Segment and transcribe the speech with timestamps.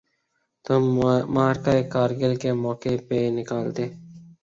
[0.65, 0.73] تو
[1.35, 3.85] معرکہ کارگل کے موقع پہ نکالتے۔